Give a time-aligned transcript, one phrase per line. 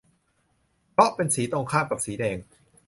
[0.93, 2.37] เพราะเป็นสีตรงข้ามกับสีแดง